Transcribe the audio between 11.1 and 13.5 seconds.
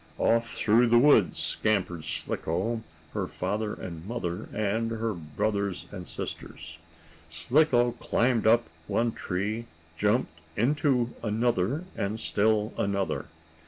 another, and still another.